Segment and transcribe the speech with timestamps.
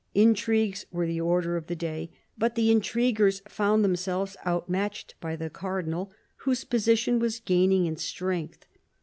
[0.15, 5.51] Intrigues were the order of the day, but the intriguers found themselves outmatched by the
[5.51, 8.65] cardinal, whose position was gaining in strength.